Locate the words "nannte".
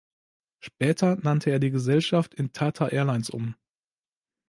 1.17-1.51